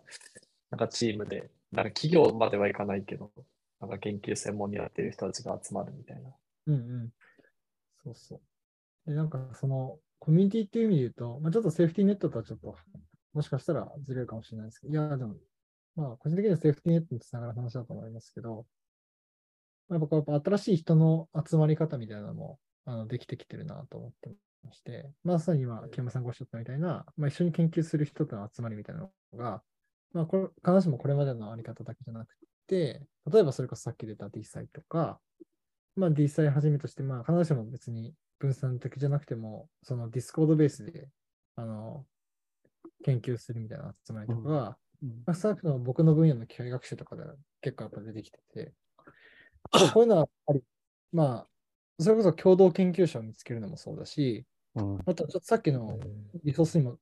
[0.70, 3.32] なんかチームで、なんか企業まではいかないけど、
[3.82, 6.30] なんか研究専門にやってる人たちが集まるみたいな。
[6.68, 7.10] うんうん。
[8.04, 9.10] そうそう。
[9.10, 12.76] で、なんかその、コミュニティっていう意味で言うと、まあ、ちょっとセーフティーネットとはちょっと、
[13.34, 15.36] もしかしたらずれるかもしれないですけど、いや、でも、
[15.96, 18.66] まあ、個人的にはセーフティーネットにつながる話だと思いますけど、
[19.88, 24.36] まあ、僕はやっぱ新しい人の集まり方みたいなのも、あの、できてきてるなと思ってま
[24.74, 29.62] して、まさに今、木山さんがおっしゃったみたいな、まあ、一緒に研究する人との集まりみたいなのが、
[30.14, 32.30] まあ、これ、必ずしもこれまでのあり方だけじゃなく
[32.68, 33.02] て、
[33.32, 35.20] 例えばそれこそさっき出た DeSci とか、
[35.96, 41.10] まあ D サイはじめとして、まあ必ずしも別に分散的じゃなくても、そのディスコードベースで、
[41.56, 42.06] あの、
[43.04, 44.78] 研究するみたいな集まりとかが、
[45.26, 47.24] まあ、少なくとも僕の分野の機械学習とかで
[47.62, 48.74] 結構やっぱ出てきてて、
[49.94, 50.64] こういうのはやっぱり、
[51.12, 51.48] まあ、
[52.00, 55.98] それこそ共同研究者を見つけるのもそうだし、うんあとはちょっとさっきの
[56.44, 56.98] リソースにも、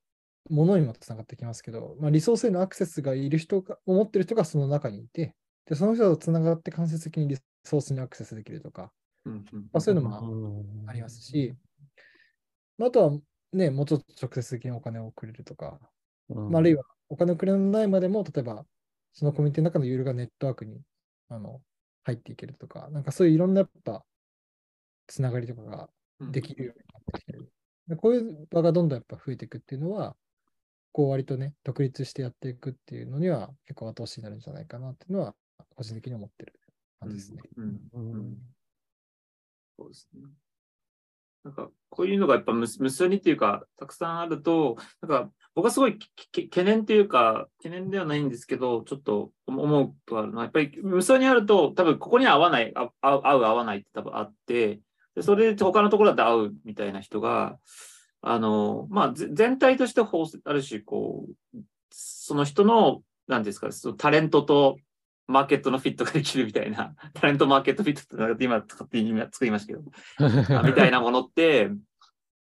[0.50, 8.92] ものにもつながってきますけど、まあ、リソースへのアクセスがいる人が、を持ってる人がその中にいて、で、その人とつながって間接的にリソースにアクセスできるとか、
[9.26, 11.56] うんうんまあ、そういうのもうんありますし、
[12.78, 13.20] まあ、あとは
[13.54, 15.80] ね、もうちょっと直接的にお金をくれるとか、
[16.30, 16.52] うん。
[16.52, 18.66] まあ、あるいはお金をくれないまでも、例えば、
[19.14, 20.82] そのコミュニティの中のユーロがネットワークに
[21.30, 21.62] あの
[22.04, 24.04] 入っていけるとか、なんかそういういろんなやっぱ、
[25.08, 25.90] つながりとかが
[26.32, 27.53] できるようになってきてる。
[27.88, 30.16] でこういう場がどんどんやっぱ増えていくっていうのは、
[30.92, 35.36] こう割とね、独立してやっていくっていうのには結構後押しになるんじゃないかなっていうのは、
[35.76, 36.54] 個人的に思ってる
[37.00, 37.42] 感じですね。
[37.58, 38.38] うんうんうん
[39.76, 40.22] そうですね。
[41.44, 46.00] なんか、こういうのがやっぱ無無数にっていうか、たくさんあると、なんか、僕はすごい
[46.32, 54.80] 懸念っていうか、懸念ではないんですけど、ちょっと思うとあるのは、やっぱり無数にあると、多分ここには合わない、合う合わないって多分あって、
[55.16, 57.58] でそれで他のところだと合うみたいな人が、
[58.22, 61.58] あの、まあ、ぜ全体として法ある種、こう、
[61.92, 64.78] その人の、なんですか、そのタレントと
[65.28, 69.92] マーケットのフィットができるみたいな、 タレントマーケットフィットってなんか今勝手に今作りましたけど、
[70.58, 71.70] あみたいなものって、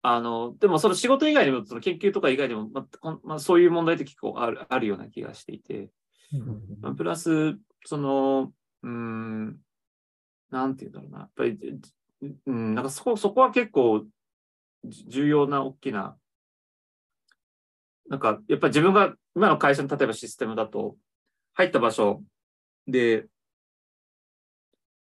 [0.03, 5.91] あの、でもその仕事以外にも、その研究とか以外にも、まあまあ、そういう問題って結構あるあるような気がしていて、
[6.81, 8.53] まあ、プラス、その、
[8.83, 9.59] うーん、
[10.49, 11.79] なんていうんだろうな、やっぱり、
[12.21, 14.05] うん、なんかそこ、そこは結構、
[14.85, 16.17] じ重要な大きな、
[18.09, 20.97] なんか、やっぱり自分が今の会社の例えばシステムだと、
[21.53, 22.23] 入った場所
[22.87, 23.25] で、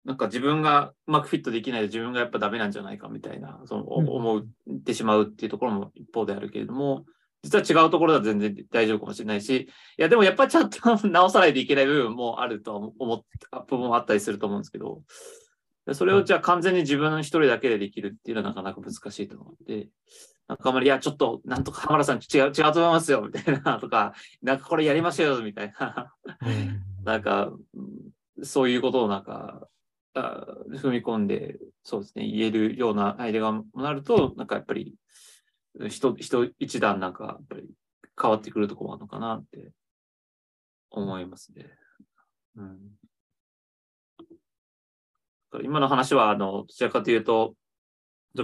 [0.05, 4.09] なんか自分がうまくフィットできないで自分がやっぱダメなんじゃないかみたいな、そのうん。
[4.09, 4.44] 思っ
[4.85, 7.07] てしまうっていうところも一方であるけれども、
[7.42, 13.26] 実は違うところでは全然大丈夫かもしれないし、いやでもやっぱりちゃんと直さないといけない部分もあるとは思って、
[13.68, 15.05] 部分もあったりすると思うんですけど、で
[15.94, 19.88] それをじゃあ完全に自分一人だけでできるっていうのはなかなか難しいと思って、
[20.49, 26.14] なんかあんまり、いや、ちょっと、なんとか浜田さん違う、違うと思いますよ、みたいな、 とか、なんかこれやりましょうよ、みたいな、
[27.05, 28.11] なんか、うん
[28.42, 29.66] そういうことをなんか、
[30.14, 34.94] あ踏み込んで、そうですね、言えるようなアイデアがなると、なんかやっぱり、
[35.88, 37.70] 人、人一段なんか、やっぱり
[38.20, 39.72] 変わってくるところもあるのかなって
[40.90, 41.66] 思いますね。
[42.57, 42.79] うん。
[45.63, 47.55] 今の話は、あの、どちらかというと、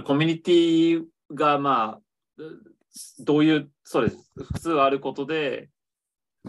[0.05, 2.43] コミュニティが、まあ、
[3.19, 4.31] どういう、そうです。
[4.53, 5.69] 普通あることで、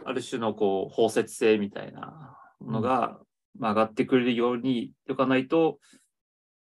[0.05, 3.19] ある種のこう包摂性みたいなものが、
[3.59, 5.79] まあ、上がってくれるようにしておかないと、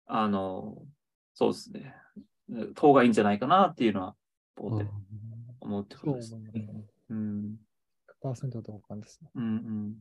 [0.08, 0.78] あの、
[1.34, 1.94] そうですね、
[2.76, 4.16] た方がいいんじゃないかなっていうのは、
[4.56, 4.90] こうで
[5.62, 6.36] 思うってことです。
[6.36, 6.52] ね。
[7.10, 7.58] うん、
[8.24, 9.30] 100%同感ですね。
[9.36, 9.96] うん、うん。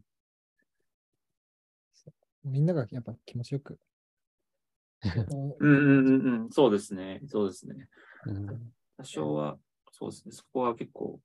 [2.45, 3.79] みんながやっぱ気持ちよく。
[5.31, 7.89] もううんうんうんうん、そうですね、そうですね。
[8.27, 9.57] うん多少は、
[9.93, 11.21] そうですね、そこは結構、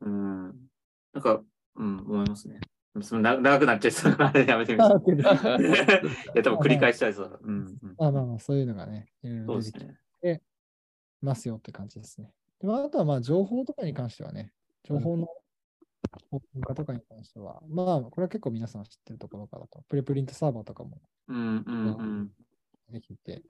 [0.00, 0.46] うん、
[1.12, 1.42] なんか、
[1.76, 2.58] うん、思いますね。
[3.02, 4.92] そのな長くなっちゃいそうなのでやめてみます。
[4.94, 5.18] い
[6.34, 7.40] や、多分繰り返したいそう。
[7.42, 7.94] うん、うん。
[7.98, 10.42] まあまあまあ、そういうのがね、いろいろ出てきてね。
[11.22, 12.32] ますよって感じですね。
[12.60, 14.52] でまあ、あとはまあ、情報とかに関してはね、
[14.84, 15.28] 情報の
[16.30, 22.30] オープン化とかに関しては、まあ、これは結構皆さん知ってるところからと、プレプリントサーバーとかもうん、うん、うん。
[22.90, 23.42] できて、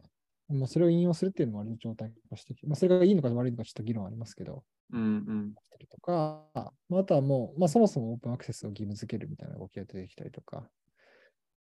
[0.48, 5.54] もうそれを引用するっていうのもある状態化してまあ、それがいいのか悪いのかちょっと議論ありますけど、うん、うん。
[5.90, 6.44] とか、
[6.88, 10.68] まあ、あとはもう、まあ、そもそもオープンアクセスを義務付けるみたいな動きが出てきたりとか、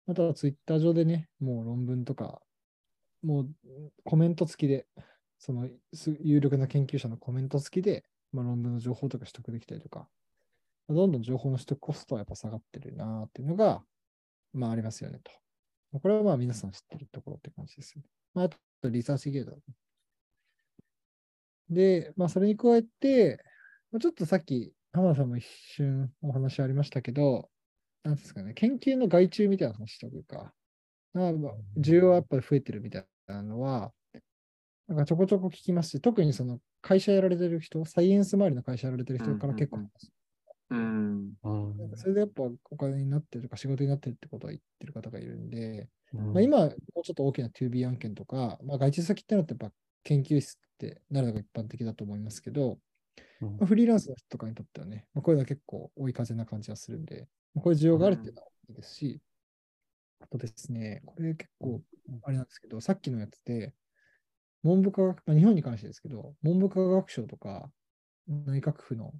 [0.08, 2.40] あとはツイッター上でね、もう論文とか、
[3.22, 3.48] もう
[4.04, 4.86] コメント付きで、
[5.38, 10.08] そのす有力な研究者のコメント付きで、まあ、論文の情報とか取得できたりとか、まあ
[10.88, 13.82] どんどん情報の取得コストはやっぱ下がってるなっていうのが、
[14.52, 15.30] まあありますよねと。
[16.00, 18.08] これはまあ皆さん知ってるところって感じですよね。
[18.34, 18.56] まあ、あと
[18.88, 19.56] リサーチゲート。
[21.70, 23.44] で、まあそれに加えて、
[24.00, 27.50] ちょっとさっき浜田さんも一瞬お話ありましたけど、
[28.02, 30.52] なんですかね、研究の外注みたいな話というか、
[31.12, 31.32] まあ
[31.78, 33.92] 需要はやっぱり増えてるみたいなのは、
[34.86, 39.90] なんかちょこちょこ聞きますし、特にその会社やられてる人、サイエンス周りの会社やられてる人から結構うんうんうん、
[40.70, 41.32] うん。
[41.42, 46.70] なんかそれでやっぱお金になってるとか仕事になってるってことは言ってる方がいるんで、うんまあ、今、もう
[47.02, 52.78] ちょっと大きな 2B 案件とか、まあ、外注先ってのってやっぱ研究室ってなるのが一般的だと思いますけど、
[53.40, 59.20] うんまあ、フリーランスの人とかにとってはね、まあ、こういうのは結構追い風な感じがするんで、まあ、こういう需要があるっていうのは大きいですし、
[60.20, 61.80] あとですね、これ結構
[62.22, 63.72] あれなんですけど、さっきのやつで、
[64.64, 67.70] 文部科学、まあ、日本に関してですけど、文部科学省とか
[68.26, 69.12] 内閣府の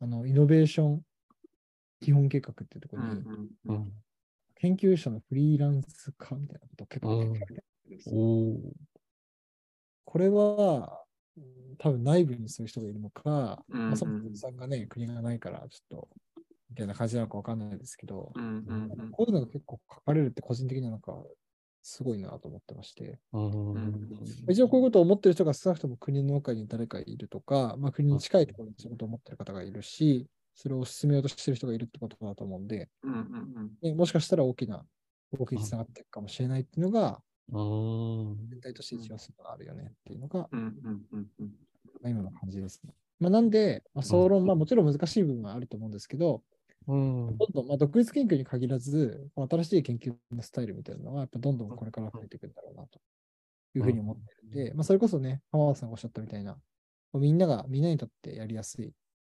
[0.00, 1.02] あのイノベーション
[2.00, 3.20] 基本計画っていうとこうん、ろに、
[3.66, 3.76] うん。
[3.76, 3.92] うん。
[4.56, 8.10] 研究者のフリーランス化みたいなことを結構うん書いてあるんです
[10.04, 11.02] これは、
[11.36, 16.08] うん多分内部にそういう人がいるのか、うんまあ、そもそも予算がね、国がないから、ちょっと、
[16.68, 18.64] みたいな感じなのかわかんないですけど、うん、
[18.98, 21.14] うん、こういうのが結構書かれるって個人的にはなんか、
[21.82, 24.10] すごいなと思ってまして、うん
[24.48, 33.70] 一応こういうことを思ってる人が少なくとも国の中に誰かいるとか、まあ、国に近いところにそういうことを思ってる方がいるし、それを進めようとしてる人がいるってことだと思うんで、うん、うん。
[33.82, 34.84] ねもしかしたら大きな
[35.32, 37.20] 動きにつながっていくかもしれないっていうのが、
[37.52, 41.26] うん全体として一応そういあるよねっていうのが、うん、うん、うん。
[42.02, 42.94] まあ今の感じですね。
[43.18, 46.42] まあ、なんで、まあ、総論、まあもちろん難しい部分はあると思うんですけど、
[46.88, 47.38] うん。
[47.38, 53.00] どんどん、まあ、独立研究に限らず、新しい研究のスタイルみたいなのは、やっぱどんどんこれから増えていくんだろうなと。
[53.74, 56.58] いうふうに思ってるんで、まあ、それこそね、浜田さんがおっしゃったみたいな、
[57.14, 58.92] みんなが、みんなにとってやりやすい、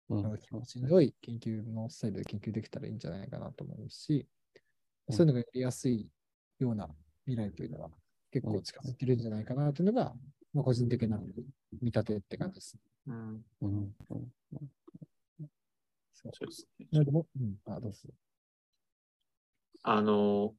[0.09, 0.39] うん。
[0.39, 4.27] 気持ちの良い研究のスタイルで研究できたらいいんじゃないかなと思いますし、
[5.09, 6.09] そういうのがやりやすい
[6.59, 6.89] ような
[7.27, 7.91] 未来というのは
[8.33, 10.15] 結構近づいてるんじゃないかなというのが、
[10.53, 11.21] まあ、個人的な
[11.81, 12.77] 見立てって感じです。
[13.07, 13.95] うん、うん。
[16.13, 16.63] そうです。
[16.63, 16.74] ね。
[16.95, 17.99] なのでもうん、あ、どうぞ。
[19.83, 20.55] あの、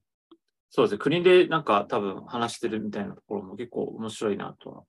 [0.68, 4.82] そうですね、国でなんか多分話してるみたいなところも結構面白いなとは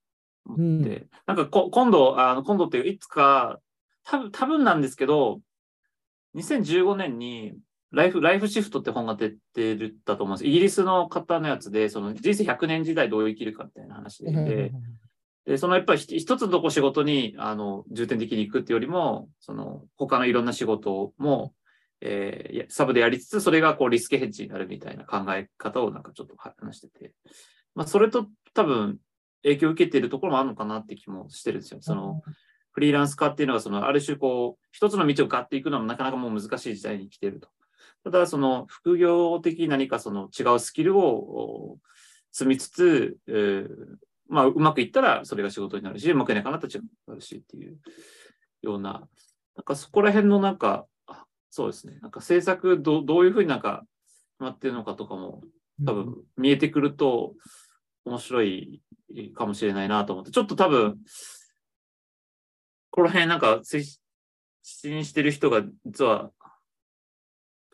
[0.46, 3.60] 思って、なんかこ今度、あの今度っていういつか、
[4.04, 5.40] 多分多分なんですけど、
[6.36, 7.54] 2015年に
[7.92, 10.48] ライフ、ライフシフトって本が出てるだと思うんです。
[10.48, 14.72] イギリスの方のやつで、その人生100年時代どう生きるかみたいな話で、で
[15.48, 21.54] で、そのやっぱり一つのこ仕事に、あの、重点的に行くっていうよりも、その、他のいろんな仕事も、
[22.02, 27.14] えーサブでやりつつ、それがこうリスクヘッジになるみたいな考え方をなんかちょっと話してて、
[27.76, 29.00] まあ、それと多分
[29.44, 31.80] 影響を受けているところもあるのかなって気もしてるんですよ。
[31.82, 32.22] その、
[32.72, 37.48] フリーランス化っていうのが、その、ある種こう、一つの道を買っていくのもなかなかもう難しい時代に来てると。
[38.04, 41.78] ただ、その、副業的に何かその違うスキルを
[42.32, 43.68] 積みつつ、えー
[44.30, 46.82] まあ、うまくいったらそれが仕事になるし、うまくいかなかったら違う。
[46.84, 47.78] になるしっていう
[48.62, 49.08] ような、
[49.56, 53.86] なんかそこら辺のなんか、あそうですね、なんか政策どうどういうふうになんか
[54.40, 55.42] なってるのかとかも
[55.86, 57.34] 多分見えてくると
[58.06, 58.82] 面白い
[59.36, 60.98] かもしれないなと思って、ちょっと多分、
[62.92, 63.84] この辺なんか推
[64.64, 66.32] 進してる人が実は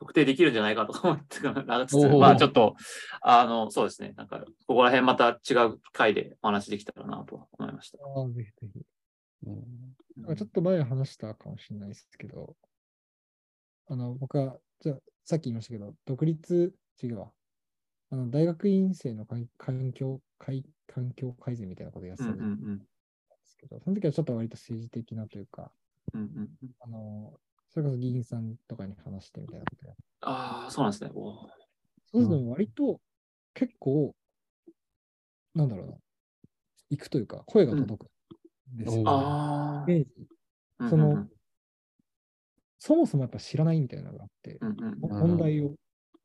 [0.03, 2.75] 特定できるんじゃないかとか思ってなんかつつまあちょっと、
[3.21, 7.99] あの、そうですね、なんかここら辺また違う回でお話できたらなと思いました。
[8.03, 8.81] ああ、ぜひぜひ。
[9.47, 12.55] うんちょっと前話したかもしれないですけど、
[13.87, 17.31] あの、僕は、じゃあさっき言いましたけど、独立、違うわ。
[18.11, 22.81] あの、大学院生の環環境、環環境改善みたいなことをやってうんたうんんでうん
[23.43, 25.71] すけど、その時はちょっと割と政治的なというか、
[26.13, 26.27] うんうん
[26.61, 27.33] うんあの、
[27.73, 31.09] それこそ議員さんとかに話してみたいなことああ、そうなんですね。
[31.13, 31.47] おー。
[32.11, 33.01] そうすると割と
[33.55, 34.13] 結構、
[35.55, 35.93] なんだろうな、
[36.91, 38.09] 行くというか、声が届く
[38.75, 39.01] んですよ。
[39.01, 39.07] うん。
[39.09, 40.11] ああイメージ。
[40.79, 41.29] うんそのうん。
[42.79, 45.29] そもそもやっぱ知らないみたいなのがあって、うんうんうん。
[45.29, 45.73] 問題を、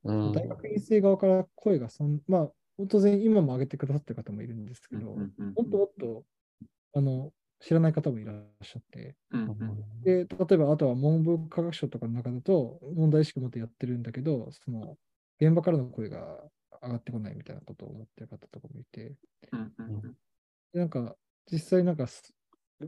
[0.05, 0.33] うん。
[0.33, 2.51] 大学院生側から声がそん、まあ、
[2.89, 5.55] 当然今も上げてくださってる方もいるんですけど、うんうんうん。
[5.55, 6.25] もっともっと、
[6.95, 10.03] あの、知らない方もいらっしゃって、うんうん。
[10.03, 14.97] で、例えばあとは文部科学省とかの中だと、問題意識持ってやってるんだけど、その、
[15.41, 16.51] 現場からの声が
[16.83, 19.17] 上がってこないみたいなことを思ってる方とかもいて、
[19.53, 20.17] うんうんうん。
[20.73, 21.17] でなんか、
[21.51, 22.35] 実際なんかす、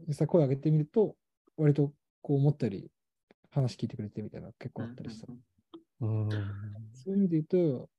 [0.06, 1.16] 実際声上げてみると、
[1.56, 1.92] 割と
[2.22, 2.90] こう思ったより
[3.50, 5.28] 話聞いてくれてみたいなの結構あったりした。
[6.00, 6.90] うん。
[6.92, 7.44] そういう意味で言う
[7.84, 7.90] と、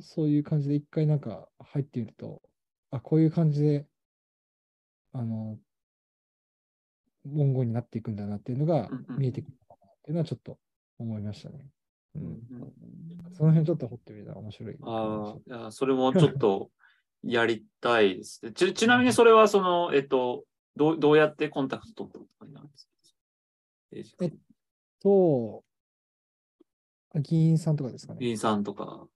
[0.00, 2.42] そういう感じで一回なんか入ってみると、
[2.90, 3.88] あ、こういう感じで、
[5.12, 5.58] あの、
[7.24, 8.88] 文言になっていくんだなっていうのが
[9.18, 10.58] 見えてくるのかなっていうのはちょっと
[10.98, 11.66] 思いましたね。
[12.14, 12.18] う。
[12.20, 12.40] うんん
[13.34, 14.76] その辺ちょっと掘ってみたら面白い。
[14.82, 16.70] ああ、いや、それもちょっと
[17.22, 18.52] やりたいですね。
[18.52, 20.44] ちちなみにそれは、その、えっと、
[20.76, 22.92] どうどうやってコンタクト取ったことになるんですか？
[23.92, 24.38] エイジ君
[25.02, 25.64] と、
[27.16, 28.20] 議員さんとかですかね。
[28.20, 29.06] 議員さんとか。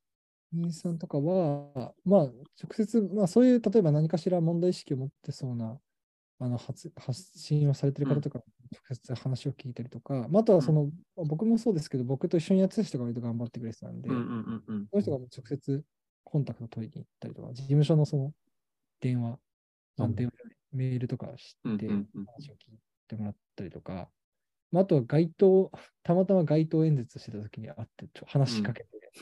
[0.53, 2.37] 議員さんとかは、まあ、直
[2.75, 5.79] 接、まあ、そういう、例えば何かしら問題意識を持ってそうな、
[6.39, 8.41] あの発発信をされてる方とか、
[8.73, 14.87] 直接話を聞いたりとか、まあ、あとはその、僕もそうですけど、僕と一緒にやってた人が割と頑張ってくれてたんで、うんうんうんうん。
[14.91, 15.85] その人が直接
[16.25, 18.33] コンタクト取りに行ったりとか、事務所のその
[19.01, 19.39] 電話、
[19.99, 20.15] あうん。
[20.15, 20.33] 電話
[20.73, 22.27] メールとか知ってうんうんうん。
[22.27, 22.79] 話を聞い
[23.09, 24.11] てもらったりとか、
[24.71, 25.71] まあ、あとは街頭、
[26.03, 29.21] たまたま街頭演説してた時に会って、ちょ話しかけて、えーうんし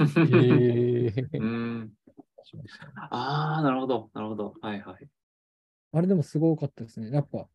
[2.56, 4.54] ましたねああ、なるほど、なるほど。
[4.60, 5.08] はいはい。
[5.92, 7.10] あれでもすごかったですね。
[7.10, 7.48] やっぱ、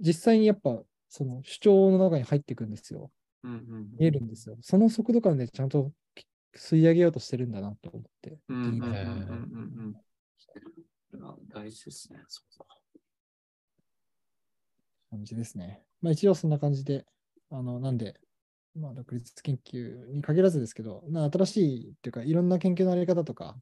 [0.00, 3.10] 実際にやっぱ、その主張の中に入っていくんですよ。
[3.42, 4.56] うんうん見えるんですよ。
[4.60, 5.92] その速度感でちゃんと
[6.56, 8.38] 吸い上げようとしてるんだなと思って。
[8.48, 8.88] うんうんうんうん
[11.48, 12.22] 大事ですね。
[12.28, 12.66] そうか。
[15.10, 15.82] 感じですね。
[16.00, 17.06] まあ一応そんな感じで、
[17.50, 18.14] あの、なんで、
[18.74, 23.60] まあ独立研究に限らずですけど、な新しいっていうか、いろんな研究のやり方とか、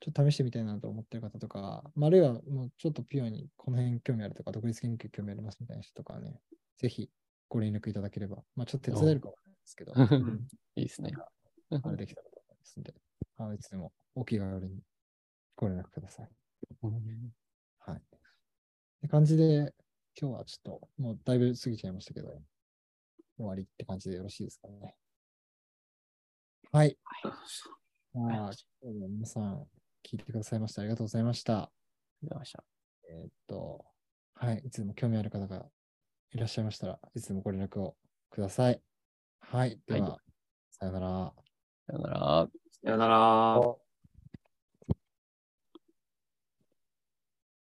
[0.00, 6.40] ちょっと試してみたいなと思ってる方とか、まあ、あるいはもうちょっとピュアにこの辺興味あるとか、独立研究興味ありますみたいな人とかはね、
[6.78, 7.10] ぜひ
[7.48, 9.94] ご連絡いただければ、まあちょっと手伝えるかわからないですけど、う
[10.32, 11.20] んいいですね。
[11.82, 12.94] あれできたらと思いますんで、
[13.38, 14.82] あのいつでもお気軽に
[15.56, 16.30] ご連絡ください。
[17.78, 17.96] はい。
[17.98, 18.00] っ
[19.02, 19.74] て感じで、
[20.20, 22.42] 今日はちょっともうだいぶ過ぎちゃいましたけど、
[23.36, 24.94] 終わりって感じでよろしいですかね。
[26.72, 26.96] はい。
[28.14, 28.50] まあ、
[28.82, 29.66] 今日も皆さん
[30.04, 31.54] 聞いてくださいましてありがとうございました。
[31.54, 31.70] ありがと
[32.22, 32.64] うございました。
[33.10, 33.84] えーっと、
[34.34, 34.62] はい。
[34.64, 35.66] いつでも興味ある方が
[36.32, 37.96] いらっしゃいましたらいつでもご連絡を
[38.30, 38.82] ください。
[39.40, 39.80] はい。
[39.86, 40.18] では、は
[40.70, 41.32] さよなら。
[41.86, 42.48] さよなら。
[42.84, 43.85] さよなら。